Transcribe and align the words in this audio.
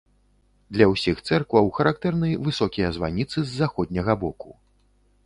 Для 0.77 0.85
ўсіх 0.93 1.19
цэркваў 1.27 1.69
характэрны 1.79 2.29
высокія 2.47 2.87
званіцы 2.97 3.37
з 3.43 3.51
заходняга 3.61 4.13
боку. 4.25 4.49